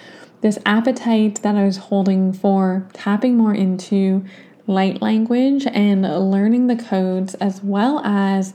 this 0.44 0.60
appetite 0.66 1.42
that 1.42 1.56
I 1.56 1.64
was 1.64 1.78
holding 1.78 2.34
for 2.34 2.86
tapping 2.92 3.38
more 3.38 3.56
into 3.56 4.26
light 4.68 5.02
language 5.02 5.66
and 5.66 6.02
learning 6.02 6.68
the 6.68 6.76
codes, 6.76 7.34
as 7.36 7.64
well 7.64 8.02
as 8.04 8.54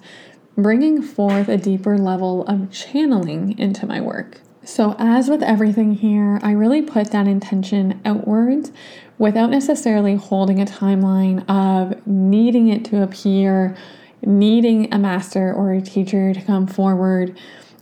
bringing 0.55 1.01
forth 1.01 1.49
a 1.49 1.57
deeper 1.57 1.97
level 1.97 2.45
of 2.45 2.71
channeling 2.71 3.59
into 3.59 3.87
my 3.87 4.03
work. 4.03 4.43
So, 4.63 4.97
as 4.99 5.31
with 5.31 5.43
everything 5.43 5.95
here, 5.95 6.39
I 6.43 6.51
really 6.51 6.83
put 6.83 7.11
that 7.13 7.27
intention 7.27 8.03
outwards 8.05 8.71
without 9.17 9.49
necessarily 9.49 10.17
holding 10.17 10.61
a 10.61 10.67
timeline 10.67 11.43
of 11.49 12.07
needing 12.07 12.69
it 12.69 12.85
to 12.87 13.03
appear, 13.03 13.75
needing 14.21 14.93
a 14.93 14.99
master 14.99 15.55
or 15.55 15.73
a 15.73 15.81
teacher 15.81 16.35
to 16.35 16.43
come 16.43 16.67
forward 16.67 17.35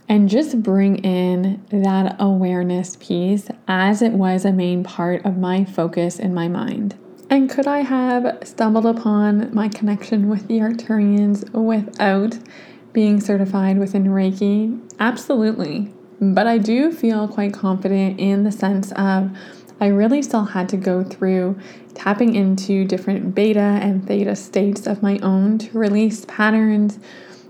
and 0.09 0.29
just 0.29 0.61
bring 0.63 0.97
in 0.97 1.63
that 1.69 2.15
awareness 2.19 2.95
piece 2.99 3.49
as 3.67 4.01
it 4.01 4.13
was 4.13 4.45
a 4.45 4.51
main 4.51 4.83
part 4.83 5.25
of 5.25 5.37
my 5.37 5.65
focus 5.65 6.19
in 6.19 6.33
my 6.33 6.47
mind. 6.47 6.95
And 7.29 7.49
could 7.49 7.67
I 7.67 7.79
have 7.79 8.39
stumbled 8.43 8.85
upon 8.85 9.53
my 9.53 9.67
connection 9.67 10.29
with 10.29 10.47
the 10.47 10.59
Arcturians 10.59 11.49
without 11.51 12.39
being 12.93 13.19
certified 13.19 13.77
within 13.77 14.05
Reiki? 14.05 14.79
Absolutely. 14.99 15.93
But 16.21 16.47
I 16.47 16.57
do 16.57 16.91
feel 16.91 17.27
quite 17.27 17.53
confident 17.53 18.19
in 18.19 18.43
the 18.43 18.51
sense 18.51 18.91
of 18.93 19.37
I 19.79 19.87
really 19.87 20.23
still 20.23 20.45
had 20.45 20.69
to 20.69 20.77
go 20.77 21.03
through 21.03 21.59
tapping 21.93 22.33
into 22.33 22.85
different 22.85 23.35
beta 23.35 23.59
and 23.59 24.07
theta 24.07 24.35
states 24.35 24.87
of 24.87 25.03
my 25.03 25.19
own 25.19 25.59
to 25.59 25.77
release 25.77 26.25
patterns, 26.25 26.97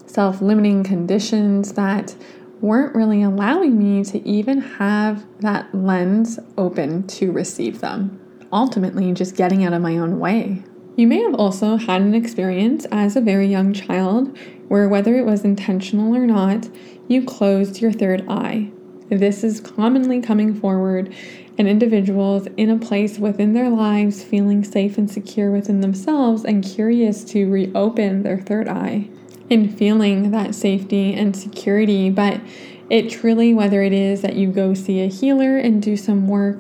self 0.06 0.42
limiting 0.42 0.84
conditions 0.84 1.74
that 1.74 2.16
weren't 2.62 2.96
really 2.96 3.22
allowing 3.22 3.78
me 3.78 4.04
to 4.04 4.26
even 4.28 4.62
have 4.62 5.26
that 5.42 5.74
lens 5.74 6.40
open 6.58 7.06
to 7.08 7.32
receive 7.32 7.82
them. 7.82 8.20
Ultimately, 8.52 9.12
just 9.14 9.36
getting 9.36 9.64
out 9.64 9.74
of 9.74 9.82
my 9.82 9.98
own 9.98 10.20
way. 10.20 10.64
You 10.96 11.08
may 11.08 11.22
have 11.22 11.36
also 11.36 11.76
had 11.76 12.02
an 12.02 12.16
experience 12.16 12.86
as 12.92 13.16
a 13.16 13.22
very 13.22 13.48
young 13.48 13.74
child 13.74 14.38
where, 14.68 14.90
whether 14.90 15.16
it 15.16 15.26
was 15.26 15.44
intentional 15.44 16.16
or 16.16 16.26
not, 16.26 16.68
you 17.08 17.24
closed 17.24 17.82
your 17.82 17.92
third 17.92 18.26
eye. 18.28 18.72
This 19.10 19.44
is 19.44 19.62
commonly 19.62 20.22
coming 20.22 20.60
forward 20.60 21.14
in 21.58 21.68
individuals 21.68 22.48
in 22.58 22.70
a 22.70 22.78
place 22.78 23.20
within 23.20 23.54
their 23.54 23.70
lives 23.70 24.24
feeling 24.24 24.64
safe 24.64 24.98
and 24.98 25.10
secure 25.10 25.52
within 25.52 25.82
themselves 25.82 26.44
and 26.44 26.64
curious 26.64 27.24
to 27.26 27.50
reopen 27.50 28.24
their 28.24 28.40
third 28.40 28.68
eye 28.68 29.10
in 29.50 29.70
feeling 29.70 30.32
that 30.32 30.56
safety 30.56 31.14
and 31.14 31.36
security. 31.36 32.10
But 32.10 32.42
it 32.90 33.10
truly, 33.10 33.54
whether 33.54 33.82
it 33.82 33.94
is 33.94 34.22
that 34.22 34.36
you 34.36 34.50
go 34.52 34.74
see 34.74 35.02
a 35.02 35.08
healer 35.08 35.58
and 35.58 35.82
do 35.82 35.98
some 35.98 36.28
work, 36.28 36.60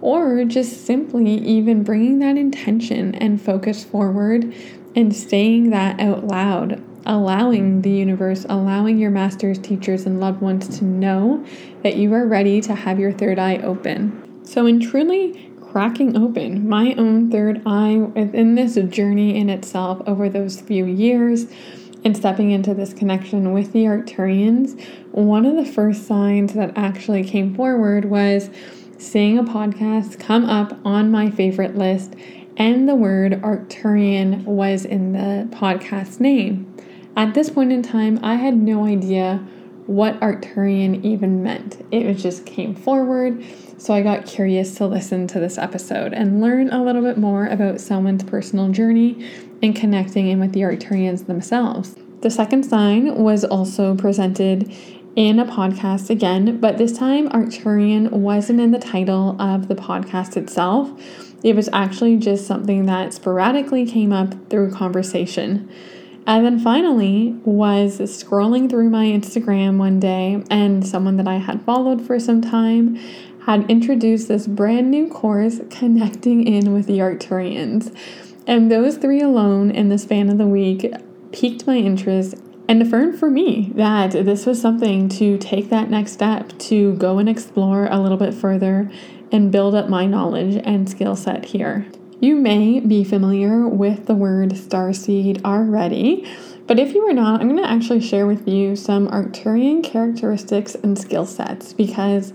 or 0.00 0.44
just 0.44 0.86
simply 0.86 1.38
even 1.38 1.82
bringing 1.82 2.18
that 2.20 2.36
intention 2.36 3.14
and 3.14 3.40
focus 3.40 3.84
forward 3.84 4.54
and 4.94 5.14
saying 5.14 5.70
that 5.70 6.00
out 6.00 6.26
loud, 6.26 6.82
allowing 7.04 7.82
the 7.82 7.90
universe, 7.90 8.46
allowing 8.48 8.98
your 8.98 9.10
masters, 9.10 9.58
teachers, 9.58 10.06
and 10.06 10.18
loved 10.18 10.40
ones 10.40 10.78
to 10.78 10.84
know 10.84 11.44
that 11.82 11.96
you 11.96 12.12
are 12.14 12.26
ready 12.26 12.60
to 12.62 12.74
have 12.74 12.98
your 12.98 13.12
third 13.12 13.38
eye 13.38 13.58
open. 13.58 14.22
So, 14.44 14.64
in 14.66 14.80
truly 14.80 15.50
cracking 15.60 16.16
open 16.16 16.66
my 16.66 16.94
own 16.94 17.30
third 17.30 17.60
eye 17.66 17.96
within 17.96 18.54
this 18.54 18.76
journey 18.88 19.36
in 19.36 19.50
itself 19.50 20.00
over 20.06 20.28
those 20.28 20.60
few 20.60 20.86
years, 20.86 21.46
and 22.06 22.16
stepping 22.16 22.52
into 22.52 22.72
this 22.72 22.94
connection 22.94 23.52
with 23.52 23.72
the 23.72 23.80
Arcturians, 23.80 24.80
one 25.10 25.44
of 25.44 25.56
the 25.56 25.64
first 25.64 26.06
signs 26.06 26.52
that 26.52 26.70
actually 26.76 27.24
came 27.24 27.52
forward 27.52 28.04
was 28.04 28.48
seeing 28.96 29.36
a 29.36 29.42
podcast 29.42 30.16
come 30.20 30.44
up 30.44 30.78
on 30.84 31.10
my 31.10 31.28
favorite 31.28 31.74
list, 31.74 32.14
and 32.56 32.88
the 32.88 32.94
word 32.94 33.32
Arcturian 33.42 34.44
was 34.44 34.84
in 34.84 35.14
the 35.14 35.48
podcast 35.50 36.20
name. 36.20 36.72
At 37.16 37.34
this 37.34 37.50
point 37.50 37.72
in 37.72 37.82
time, 37.82 38.20
I 38.22 38.36
had 38.36 38.56
no 38.56 38.86
idea 38.86 39.44
what 39.86 40.20
Arcturian 40.20 41.04
even 41.04 41.42
meant. 41.42 41.84
It 41.90 42.14
just 42.14 42.46
came 42.46 42.76
forward, 42.76 43.44
so 43.78 43.92
I 43.92 44.02
got 44.02 44.26
curious 44.26 44.74
to 44.76 44.86
listen 44.86 45.26
to 45.28 45.38
this 45.38 45.58
episode 45.58 46.12
and 46.12 46.40
learn 46.40 46.70
a 46.70 46.82
little 46.82 47.02
bit 47.02 47.18
more 47.18 47.46
about 47.46 47.80
someone's 47.80 48.24
personal 48.24 48.70
journey 48.70 49.28
and 49.62 49.76
connecting 49.76 50.28
in 50.28 50.40
with 50.40 50.52
the 50.52 50.60
Arcturians 50.60 51.26
themselves. 51.26 51.94
The 52.22 52.30
second 52.30 52.64
sign 52.64 53.16
was 53.16 53.44
also 53.44 53.94
presented 53.94 54.74
in 55.14 55.38
a 55.38 55.46
podcast 55.46 56.10
again, 56.10 56.58
but 56.58 56.78
this 56.78 56.96
time 56.96 57.28
Arcturian 57.30 58.10
wasn't 58.10 58.60
in 58.60 58.70
the 58.70 58.78
title 58.78 59.40
of 59.40 59.68
the 59.68 59.74
podcast 59.74 60.36
itself. 60.36 60.90
It 61.42 61.54
was 61.54 61.68
actually 61.72 62.16
just 62.16 62.46
something 62.46 62.86
that 62.86 63.14
sporadically 63.14 63.86
came 63.86 64.12
up 64.12 64.50
through 64.50 64.72
conversation. 64.72 65.70
And 66.26 66.44
then 66.44 66.58
finally 66.58 67.38
was 67.44 68.00
scrolling 68.00 68.68
through 68.68 68.90
my 68.90 69.04
Instagram 69.04 69.78
one 69.78 70.00
day, 70.00 70.42
and 70.50 70.84
someone 70.86 71.16
that 71.18 71.28
I 71.28 71.36
had 71.36 71.62
followed 71.62 72.04
for 72.04 72.18
some 72.18 72.40
time 72.40 72.98
had 73.46 73.70
introduced 73.70 74.26
this 74.26 74.48
brand 74.48 74.90
new 74.90 75.08
course 75.08 75.60
connecting 75.70 76.44
in 76.44 76.74
with 76.74 76.86
the 76.86 76.98
Arcturians. 76.98 77.96
And 78.44 78.72
those 78.72 78.96
three 78.96 79.20
alone 79.20 79.70
in 79.70 79.88
the 79.88 79.98
span 79.98 80.28
of 80.28 80.36
the 80.36 80.48
week 80.48 80.92
piqued 81.30 81.64
my 81.64 81.76
interest 81.76 82.34
and 82.68 82.82
affirmed 82.82 83.20
for 83.20 83.30
me 83.30 83.70
that 83.76 84.10
this 84.10 84.46
was 84.46 84.60
something 84.60 85.08
to 85.10 85.38
take 85.38 85.70
that 85.70 85.88
next 85.88 86.10
step 86.10 86.58
to 86.58 86.94
go 86.94 87.18
and 87.18 87.28
explore 87.28 87.86
a 87.86 88.00
little 88.00 88.18
bit 88.18 88.34
further 88.34 88.90
and 89.30 89.52
build 89.52 89.76
up 89.76 89.88
my 89.88 90.06
knowledge 90.06 90.60
and 90.64 90.90
skill 90.90 91.14
set 91.14 91.44
here. 91.44 91.86
You 92.18 92.34
may 92.34 92.80
be 92.80 93.04
familiar 93.04 93.68
with 93.68 94.06
the 94.06 94.14
word 94.16 94.50
starseed 94.52 95.44
already, 95.44 96.28
but 96.66 96.80
if 96.80 96.94
you 96.94 97.08
are 97.08 97.12
not, 97.12 97.40
I'm 97.40 97.48
going 97.48 97.62
to 97.62 97.70
actually 97.70 98.00
share 98.00 98.26
with 98.26 98.48
you 98.48 98.74
some 98.74 99.06
Arcturian 99.06 99.84
characteristics 99.84 100.74
and 100.74 100.98
skill 100.98 101.26
sets 101.26 101.72
because 101.72 102.32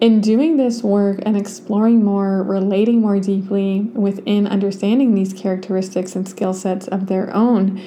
in 0.00 0.20
doing 0.20 0.56
this 0.56 0.82
work 0.82 1.20
and 1.22 1.36
exploring 1.36 2.02
more, 2.02 2.42
relating 2.42 3.00
more 3.00 3.20
deeply 3.20 3.82
within 3.92 4.46
understanding 4.46 5.14
these 5.14 5.34
characteristics 5.34 6.16
and 6.16 6.26
skill 6.26 6.54
sets 6.54 6.88
of 6.88 7.06
their 7.06 7.34
own, 7.34 7.80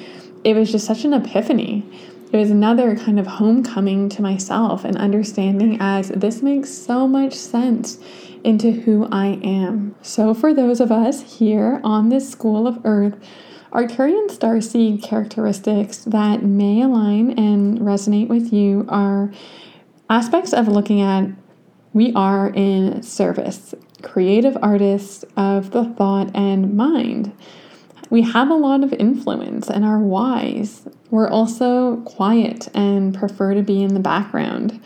it 0.44 0.54
was 0.54 0.70
just 0.70 0.86
such 0.86 1.04
an 1.04 1.12
epiphany. 1.12 1.84
It 2.32 2.36
was 2.36 2.50
another 2.50 2.96
kind 2.96 3.18
of 3.18 3.26
homecoming 3.26 4.08
to 4.10 4.22
myself 4.22 4.84
and 4.84 4.96
understanding 4.96 5.78
as 5.80 6.08
this 6.08 6.42
makes 6.42 6.70
so 6.70 7.06
much 7.08 7.34
sense 7.34 7.98
into 8.44 8.70
who 8.72 9.08
I 9.10 9.40
am. 9.42 9.94
So, 10.02 10.34
for 10.34 10.52
those 10.52 10.80
of 10.80 10.92
us 10.92 11.38
here 11.38 11.80
on 11.82 12.08
this 12.08 12.28
school 12.28 12.66
of 12.66 12.80
Earth, 12.84 13.16
Arcturian 13.72 14.30
star 14.30 14.60
seed 14.60 15.02
characteristics 15.02 15.98
that 16.04 16.42
may 16.44 16.82
align 16.82 17.36
and 17.38 17.80
resonate 17.80 18.28
with 18.28 18.52
you 18.52 18.84
are 18.88 19.32
aspects 20.08 20.52
of 20.52 20.68
looking 20.68 21.00
at 21.00 21.28
we 21.94 22.12
are 22.14 22.48
in 22.48 23.02
service. 23.02 23.74
creative 24.02 24.58
artists 24.60 25.24
of 25.34 25.70
the 25.70 25.86
thought 25.94 26.30
and 26.34 26.76
mind. 26.76 27.32
We 28.10 28.20
have 28.20 28.50
a 28.50 28.54
lot 28.54 28.84
of 28.84 28.92
influence 28.92 29.70
and 29.70 29.82
are 29.82 29.98
wise. 29.98 30.86
We're 31.10 31.30
also 31.30 31.96
quiet 32.02 32.68
and 32.74 33.14
prefer 33.14 33.54
to 33.54 33.62
be 33.62 33.82
in 33.82 33.94
the 33.94 34.00
background. 34.00 34.78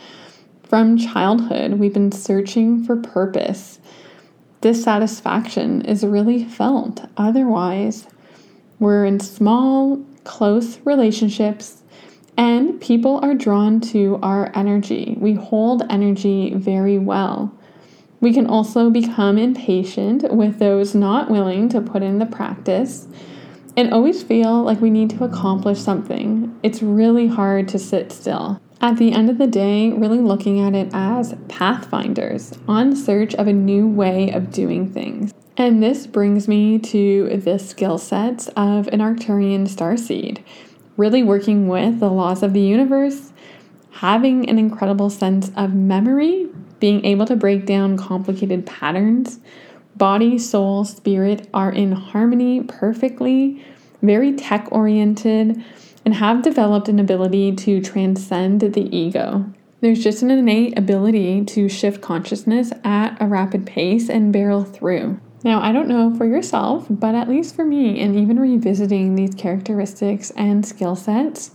From 0.63 0.97
childhood, 0.97 1.73
we've 1.73 1.93
been 1.93 2.13
searching 2.13 2.85
for 2.85 2.95
purpose. 2.95 3.79
Dissatisfaction 4.61 5.81
is 5.81 6.05
really 6.05 6.45
felt. 6.45 7.01
Otherwise, 7.17 8.07
we're 8.79 9.03
in 9.03 9.19
small, 9.19 10.01
close 10.23 10.79
relationships 10.85 11.78
and 12.39 12.79
people 12.79 13.19
are 13.21 13.35
drawn 13.35 13.81
to 13.81 14.17
our 14.23 14.49
energy. 14.55 15.17
We 15.19 15.33
hold 15.33 15.83
energy 15.89 16.53
very 16.55 16.97
well. 16.97 17.53
We 18.21 18.33
can 18.33 18.47
also 18.47 18.89
become 18.89 19.37
impatient 19.37 20.33
with 20.33 20.57
those 20.57 20.95
not 20.95 21.29
willing 21.29 21.67
to 21.69 21.81
put 21.81 22.01
in 22.01 22.19
the 22.19 22.25
practice 22.25 23.07
and 23.75 23.93
always 23.93 24.23
feel 24.23 24.63
like 24.63 24.79
we 24.79 24.89
need 24.89 25.09
to 25.09 25.25
accomplish 25.25 25.79
something. 25.79 26.57
It's 26.63 26.81
really 26.81 27.27
hard 27.27 27.67
to 27.69 27.79
sit 27.79 28.09
still. 28.13 28.61
At 28.79 28.95
the 28.95 29.11
end 29.11 29.29
of 29.29 29.37
the 29.37 29.47
day, 29.47 29.91
really 29.91 30.19
looking 30.19 30.61
at 30.61 30.73
it 30.73 30.89
as 30.93 31.35
pathfinders 31.49 32.57
on 32.69 32.95
search 32.95 33.35
of 33.35 33.47
a 33.47 33.53
new 33.53 33.85
way 33.85 34.31
of 34.31 34.49
doing 34.49 34.89
things. 34.89 35.33
And 35.57 35.83
this 35.83 36.07
brings 36.07 36.47
me 36.47 36.79
to 36.79 37.41
the 37.43 37.59
skill 37.59 37.97
sets 37.97 38.47
of 38.55 38.87
an 38.87 39.01
Arcturian 39.01 39.67
starseed. 39.67 40.41
Really 40.99 41.23
working 41.23 41.69
with 41.69 42.01
the 42.01 42.09
laws 42.09 42.43
of 42.43 42.51
the 42.51 42.59
universe, 42.59 43.31
having 43.89 44.49
an 44.49 44.59
incredible 44.59 45.09
sense 45.09 45.49
of 45.55 45.73
memory 45.73 46.49
being 46.81 47.05
able 47.05 47.25
to 47.27 47.37
break 47.37 47.65
down 47.65 47.95
complicated 47.95 48.65
patterns. 48.65 49.39
Body, 49.95 50.37
soul, 50.37 50.83
spirit 50.83 51.47
are 51.53 51.71
in 51.71 51.93
harmony 51.93 52.63
perfectly, 52.63 53.65
very 54.01 54.33
tech 54.33 54.67
oriented, 54.73 55.63
and 56.03 56.15
have 56.15 56.41
developed 56.41 56.89
an 56.89 56.99
ability 56.99 57.55
to 57.55 57.79
transcend 57.79 58.59
the 58.59 58.93
ego. 58.93 59.45
There's 59.79 60.03
just 60.03 60.21
an 60.21 60.31
innate 60.31 60.77
ability 60.77 61.45
to 61.45 61.69
shift 61.69 62.01
consciousness 62.01 62.73
at 62.83 63.15
a 63.21 63.25
rapid 63.25 63.65
pace 63.65 64.09
and 64.09 64.33
barrel 64.33 64.65
through. 64.65 65.17
Now, 65.43 65.61
I 65.61 65.71
don't 65.71 65.87
know 65.87 66.13
for 66.15 66.25
yourself, 66.25 66.85
but 66.89 67.15
at 67.15 67.29
least 67.29 67.55
for 67.55 67.63
me, 67.63 68.01
and 68.01 68.15
even 68.15 68.39
revisiting 68.39 69.15
these 69.15 69.33
characteristics 69.35 70.31
and 70.31 70.65
skill 70.65 70.95
sets, 70.95 71.51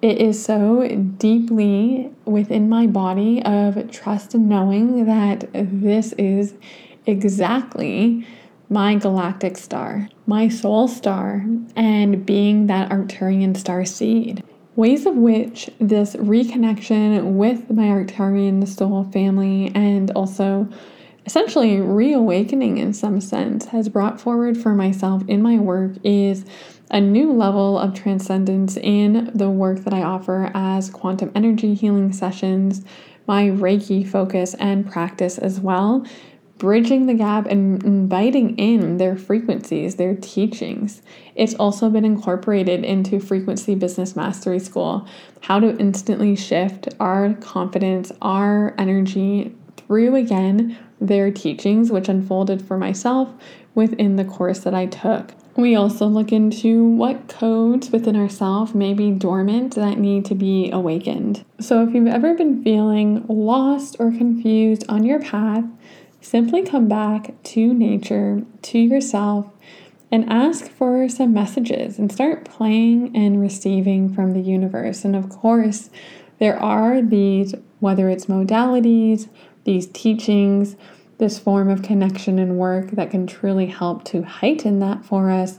it 0.00 0.18
is 0.18 0.44
so 0.44 0.86
deeply 1.18 2.12
within 2.24 2.68
my 2.68 2.86
body 2.86 3.42
of 3.42 3.90
trust 3.90 4.34
and 4.34 4.48
knowing 4.48 5.06
that 5.06 5.48
this 5.52 6.12
is 6.12 6.54
exactly 7.06 8.26
my 8.68 8.94
galactic 8.96 9.56
star, 9.56 10.08
my 10.26 10.48
soul 10.48 10.86
star, 10.86 11.44
and 11.74 12.26
being 12.26 12.66
that 12.66 12.90
Arcturian 12.90 13.56
star 13.56 13.84
seed. 13.84 14.44
Ways 14.76 15.06
of 15.06 15.16
which 15.16 15.70
this 15.80 16.14
reconnection 16.16 17.32
with 17.32 17.70
my 17.70 17.84
Arcturian 17.84 18.66
soul 18.68 19.04
family 19.04 19.72
and 19.74 20.10
also 20.10 20.68
essentially 21.26 21.80
reawakening 21.80 22.78
in 22.78 22.94
some 22.94 23.20
sense 23.20 23.66
has 23.66 23.88
brought 23.88 24.20
forward 24.20 24.56
for 24.56 24.74
myself 24.74 25.22
in 25.28 25.42
my 25.42 25.58
work 25.58 25.92
is 26.04 26.44
a 26.90 27.00
new 27.00 27.32
level 27.32 27.76
of 27.76 27.92
transcendence 27.94 28.76
in 28.76 29.30
the 29.34 29.50
work 29.50 29.80
that 29.80 29.92
I 29.92 30.02
offer 30.02 30.52
as 30.54 30.88
quantum 30.88 31.32
energy 31.34 31.74
healing 31.74 32.12
sessions, 32.12 32.84
my 33.26 33.46
Reiki 33.46 34.06
focus 34.06 34.54
and 34.54 34.88
practice 34.88 35.36
as 35.36 35.58
well, 35.58 36.06
bridging 36.58 37.06
the 37.06 37.14
gap 37.14 37.46
and 37.46 37.82
inviting 37.82 38.56
in 38.56 38.98
their 38.98 39.16
frequencies, 39.16 39.96
their 39.96 40.14
teachings. 40.14 41.02
It's 41.34 41.54
also 41.54 41.90
been 41.90 42.04
incorporated 42.04 42.84
into 42.84 43.18
Frequency 43.18 43.74
Business 43.74 44.14
Mastery 44.14 44.60
School, 44.60 45.06
how 45.40 45.58
to 45.58 45.76
instantly 45.78 46.36
shift 46.36 46.88
our 47.00 47.34
confidence, 47.34 48.12
our 48.22 48.76
energy 48.78 49.52
through 49.76 50.14
again 50.14 50.78
their 51.00 51.30
teachings, 51.30 51.90
which 51.90 52.08
unfolded 52.08 52.62
for 52.62 52.78
myself 52.78 53.32
within 53.74 54.16
the 54.16 54.24
course 54.24 54.60
that 54.60 54.74
I 54.74 54.86
took. 54.86 55.32
We 55.56 55.74
also 55.74 56.06
look 56.06 56.32
into 56.32 56.84
what 56.84 57.28
codes 57.28 57.90
within 57.90 58.14
ourselves 58.14 58.74
may 58.74 58.92
be 58.92 59.10
dormant 59.10 59.74
that 59.74 59.98
need 59.98 60.26
to 60.26 60.34
be 60.34 60.70
awakened. 60.70 61.44
So, 61.60 61.82
if 61.82 61.94
you've 61.94 62.06
ever 62.06 62.34
been 62.34 62.62
feeling 62.62 63.24
lost 63.26 63.96
or 63.98 64.10
confused 64.10 64.84
on 64.88 65.04
your 65.04 65.18
path, 65.18 65.64
simply 66.20 66.62
come 66.62 66.88
back 66.88 67.42
to 67.44 67.72
nature, 67.72 68.42
to 68.62 68.78
yourself, 68.78 69.46
and 70.12 70.30
ask 70.30 70.68
for 70.68 71.08
some 71.08 71.32
messages 71.32 71.98
and 71.98 72.12
start 72.12 72.44
playing 72.44 73.16
and 73.16 73.40
receiving 73.40 74.12
from 74.12 74.32
the 74.32 74.40
universe. 74.40 75.04
And 75.04 75.16
of 75.16 75.30
course, 75.30 75.90
there 76.38 76.58
are 76.62 77.00
these, 77.00 77.54
whether 77.80 78.08
it's 78.08 78.26
modalities, 78.26 79.28
these 79.64 79.86
teachings, 79.88 80.76
this 81.18 81.38
form 81.38 81.68
of 81.68 81.82
connection 81.82 82.38
and 82.38 82.58
work 82.58 82.90
that 82.92 83.10
can 83.10 83.26
truly 83.26 83.66
help 83.66 84.04
to 84.04 84.22
heighten 84.22 84.78
that 84.80 85.04
for 85.04 85.30
us. 85.30 85.58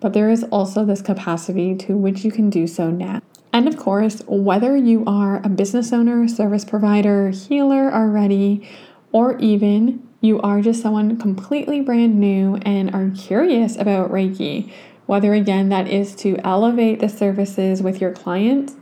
But 0.00 0.12
there 0.12 0.30
is 0.30 0.44
also 0.44 0.84
this 0.84 1.02
capacity 1.02 1.74
to 1.76 1.96
which 1.96 2.24
you 2.24 2.30
can 2.30 2.50
do 2.50 2.66
so 2.66 2.90
now. 2.90 3.22
And 3.52 3.66
of 3.66 3.76
course, 3.76 4.22
whether 4.26 4.76
you 4.76 5.04
are 5.06 5.40
a 5.42 5.48
business 5.48 5.92
owner, 5.92 6.28
service 6.28 6.64
provider, 6.64 7.30
healer 7.30 7.92
already, 7.92 8.68
or 9.12 9.38
even 9.38 10.06
you 10.20 10.40
are 10.40 10.60
just 10.60 10.82
someone 10.82 11.16
completely 11.18 11.80
brand 11.80 12.18
new 12.18 12.56
and 12.62 12.94
are 12.94 13.10
curious 13.16 13.76
about 13.76 14.10
Reiki, 14.10 14.70
whether 15.06 15.32
again 15.32 15.68
that 15.70 15.88
is 15.88 16.14
to 16.16 16.36
elevate 16.44 17.00
the 17.00 17.08
services 17.08 17.80
with 17.80 18.00
your 18.00 18.12
clients 18.12 18.74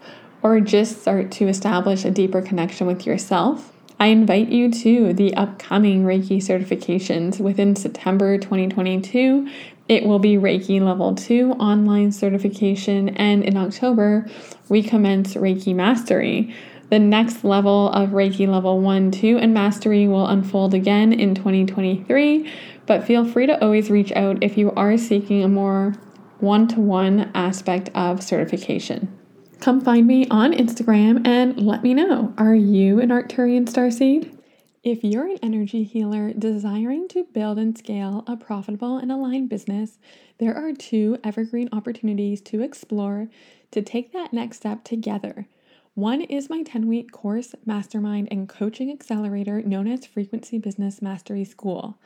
or 0.45 0.61
just 0.61 1.01
start 1.01 1.33
to 1.33 1.49
establish 1.49 2.05
a 2.05 2.11
deeper 2.11 2.43
connection 2.43 2.87
with 2.87 3.07
yourself, 3.07 3.73
I 3.99 4.09
invite 4.09 4.51
you 4.51 4.71
to 4.71 5.15
the 5.15 5.35
upcoming 5.35 6.05
Reiki 6.05 6.37
certifications 6.37 7.41
within 7.41 7.75
September 7.75 8.37
2022. 8.37 9.49
It 9.89 10.05
will 10.05 10.19
be 10.19 10.37
Reiki 10.37 10.83
Level 10.83 11.15
2 11.15 11.53
online 11.53 12.13
certification, 12.13 13.09
and 13.11 13.43
in 13.43 13.57
October, 13.57 14.27
we 14.69 14.83
commence 14.83 15.35
Reiki 15.35 15.75
Mastery. 15.75 16.55
The 16.91 16.99
next 16.99 17.43
level 17.45 17.89
of 17.91 18.11
Reiki 18.11 18.47
Level 18.47 18.81
1, 18.81 19.13
2, 19.13 19.39
and 19.39 19.55
Mastery 19.55 20.07
will 20.07 20.27
unfold 20.27 20.75
again 20.75 21.15
in 21.15 21.35
2023, 21.35 22.53
but 22.85 23.05
feel 23.05 23.25
free 23.25 23.47
to 23.47 23.59
always 23.65 23.91
reach 23.91 24.13
out 24.13 24.43
if 24.43 24.59
you 24.59 24.73
are 24.73 24.99
seeking 24.99 25.43
a 25.43 25.49
more 25.49 25.95
one 26.41 26.69
to 26.69 26.81
one 26.81 27.31
aspect 27.35 27.89
of 27.95 28.23
certification. 28.23 29.24
Come 29.61 29.81
find 29.81 30.07
me 30.07 30.27
on 30.29 30.53
Instagram 30.53 31.27
and 31.27 31.59
let 31.61 31.83
me 31.83 31.95
know 31.95 32.35
are 32.37 32.55
you 32.55 33.01
an 33.01 33.09
Arcturian 33.09 33.67
starseed? 33.67 34.37
If 34.83 35.03
you're 35.03 35.27
an 35.27 35.39
energy 35.43 35.85
healer 35.85 36.33
desiring 36.35 37.09
to 37.09 37.25
build 37.25 37.59
and 37.59 37.77
scale 37.77 38.25
a 38.27 38.37
profitable 38.37 38.99
and 38.99 39.11
aligned 39.11 39.49
business, 39.49 39.99
there 40.39 40.55
are 40.55 40.75
two 40.75 41.17
evergreen 41.25 41.71
opportunities 41.73 42.43
to 42.43 42.61
explore 42.61 43.29
to 43.71 43.81
take 43.81 44.13
that 44.13 44.35
next 44.35 44.59
step 44.59 44.85
together. 44.85 45.47
One 45.95 46.21
is 46.21 46.51
my 46.51 46.63
10 46.63 46.87
week 46.87 47.13
course, 47.13 47.55
mastermind, 47.65 48.29
and 48.31 48.49
coaching 48.49 48.91
accelerator 48.93 49.63
known 49.63 49.87
as 49.87 50.05
Frequency 50.05 50.59
Business 50.59 51.01
Mastery 51.01 51.45
School. 51.45 51.97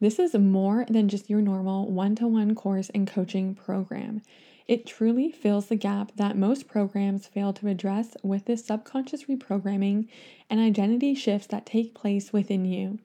This 0.00 0.18
is 0.18 0.34
more 0.34 0.84
than 0.88 1.08
just 1.08 1.30
your 1.30 1.40
normal 1.40 1.90
one 1.90 2.14
to 2.16 2.26
one 2.26 2.54
course 2.54 2.90
and 2.94 3.06
coaching 3.06 3.54
program. 3.54 4.22
It 4.68 4.84
truly 4.84 5.32
fills 5.32 5.66
the 5.66 5.76
gap 5.76 6.12
that 6.16 6.36
most 6.36 6.68
programs 6.68 7.26
fail 7.26 7.54
to 7.54 7.68
address 7.68 8.18
with 8.22 8.44
this 8.44 8.66
subconscious 8.66 9.24
reprogramming 9.24 10.08
and 10.50 10.60
identity 10.60 11.14
shifts 11.14 11.46
that 11.46 11.64
take 11.64 11.94
place 11.94 12.34
within 12.34 12.66
you. 12.66 12.98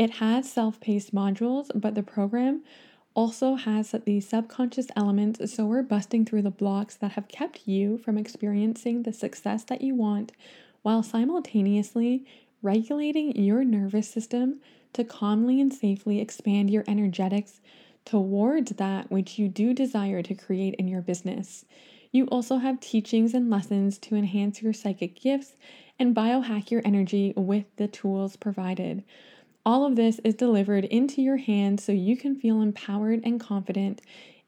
It 0.00 0.14
has 0.14 0.52
self 0.52 0.80
paced 0.80 1.14
modules, 1.14 1.70
but 1.74 1.94
the 1.94 2.02
program 2.02 2.64
also 3.14 3.54
has 3.54 3.94
the 4.04 4.20
subconscious 4.20 4.88
elements, 4.96 5.54
so 5.54 5.64
we're 5.64 5.82
busting 5.82 6.24
through 6.24 6.42
the 6.42 6.50
blocks 6.50 6.96
that 6.96 7.12
have 7.12 7.28
kept 7.28 7.66
you 7.66 7.96
from 7.98 8.18
experiencing 8.18 9.04
the 9.04 9.12
success 9.12 9.62
that 9.64 9.80
you 9.80 9.94
want 9.94 10.32
while 10.82 11.04
simultaneously 11.04 12.26
regulating 12.62 13.34
your 13.36 13.64
nervous 13.64 14.08
system 14.08 14.60
to 14.92 15.04
calmly 15.04 15.60
and 15.60 15.72
safely 15.72 16.20
expand 16.20 16.68
your 16.68 16.84
energetics 16.88 17.60
towards 18.06 18.70
that 18.72 19.10
which 19.10 19.38
you 19.38 19.48
do 19.48 19.74
desire 19.74 20.22
to 20.22 20.34
create 20.34 20.74
in 20.76 20.88
your 20.88 21.02
business. 21.02 21.66
You 22.12 22.24
also 22.26 22.56
have 22.56 22.80
teachings 22.80 23.34
and 23.34 23.50
lessons 23.50 23.98
to 23.98 24.16
enhance 24.16 24.62
your 24.62 24.72
psychic 24.72 25.20
gifts 25.20 25.56
and 25.98 26.16
biohack 26.16 26.70
your 26.70 26.80
energy 26.84 27.34
with 27.36 27.66
the 27.76 27.88
tools 27.88 28.36
provided. 28.36 29.04
All 29.66 29.84
of 29.84 29.96
this 29.96 30.20
is 30.20 30.34
delivered 30.34 30.84
into 30.84 31.20
your 31.20 31.36
hands 31.36 31.84
so 31.84 31.92
you 31.92 32.16
can 32.16 32.36
feel 32.36 32.62
empowered 32.62 33.20
and 33.24 33.38
confident 33.38 34.00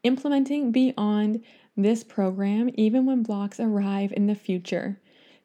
implementing 0.03 0.71
beyond 0.71 1.43
this 1.75 2.03
program, 2.03 2.69
even 2.75 3.05
when 3.05 3.21
blocks 3.23 3.59
arrive 3.59 4.13
in 4.15 4.27
the 4.27 4.35
future. 4.35 4.99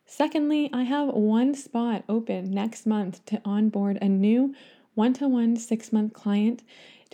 Secondly, 0.06 0.70
I 0.72 0.84
have 0.84 1.08
one 1.08 1.54
spot 1.54 2.04
open 2.08 2.52
next 2.52 2.86
month 2.86 3.24
to 3.26 3.40
onboard 3.44 3.98
a 4.00 4.08
new 4.08 4.54
one 4.94 5.12
to 5.14 5.26
one 5.26 5.56
six 5.56 5.92
month 5.92 6.12
client 6.12 6.62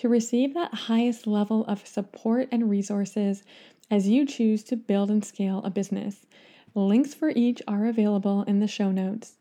to 0.00 0.08
receive 0.08 0.54
that 0.54 0.72
highest 0.72 1.26
level 1.26 1.62
of 1.66 1.86
support 1.86 2.48
and 2.50 2.70
resources 2.70 3.42
as 3.90 4.08
you 4.08 4.24
choose 4.24 4.64
to 4.64 4.74
build 4.74 5.10
and 5.10 5.22
scale 5.22 5.60
a 5.62 5.68
business. 5.68 6.24
Links 6.74 7.12
for 7.12 7.28
each 7.28 7.60
are 7.68 7.84
available 7.84 8.42
in 8.44 8.60
the 8.60 8.66
show 8.66 8.90
notes. 8.90 9.39